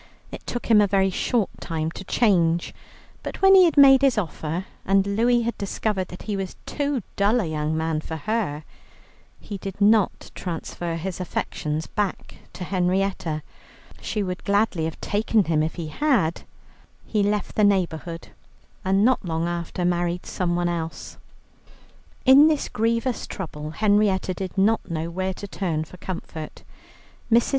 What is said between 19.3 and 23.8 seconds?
after married someone else. In this grievous trouble